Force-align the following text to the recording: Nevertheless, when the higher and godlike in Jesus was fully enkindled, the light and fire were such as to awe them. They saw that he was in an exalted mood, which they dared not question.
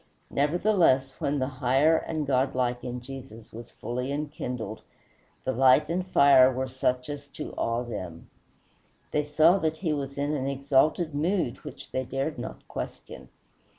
Nevertheless, 0.31 1.13
when 1.21 1.37
the 1.37 1.45
higher 1.61 1.95
and 1.95 2.25
godlike 2.25 2.83
in 2.83 3.01
Jesus 3.01 3.53
was 3.53 3.69
fully 3.69 4.11
enkindled, 4.11 4.81
the 5.43 5.51
light 5.51 5.89
and 5.89 6.07
fire 6.07 6.51
were 6.51 6.69
such 6.69 7.07
as 7.07 7.27
to 7.27 7.53
awe 7.53 7.83
them. 7.83 8.27
They 9.11 9.23
saw 9.25 9.59
that 9.59 9.77
he 9.77 9.93
was 9.93 10.17
in 10.17 10.33
an 10.33 10.47
exalted 10.47 11.13
mood, 11.13 11.57
which 11.63 11.91
they 11.91 12.03
dared 12.03 12.39
not 12.39 12.67
question. 12.67 13.29